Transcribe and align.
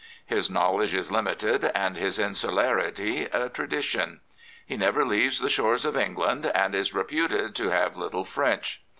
His 0.25 0.49
knowledge 0.49 0.95
is 0.95 1.11
limited, 1.11 1.63
and 1.75 1.95
his 1.95 2.17
insularity 2.17 3.25
a 3.25 3.49
tradition. 3.49 4.21
He 4.65 4.75
never 4.75 5.05
leaves 5.05 5.37
the 5.37 5.47
shores 5.47 5.85
of 5.85 5.95
England, 5.95 6.47
and 6.55 6.73
is 6.73 6.91
reputed 6.91 7.53
to 7.57 7.69
have 7.69 7.95
little 7.95 8.25
French. 8.25 8.81